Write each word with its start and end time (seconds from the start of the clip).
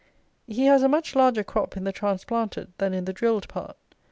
He 0.47 0.65
has 0.65 0.81
a 0.81 0.87
much 0.89 1.15
larger 1.15 1.43
crop 1.43 1.77
in 1.77 1.83
the 1.83 1.91
transplanted 1.91 2.73
than 2.79 2.91
in 2.91 3.05
the 3.05 3.13
drilled 3.13 3.47
part. 3.47 3.77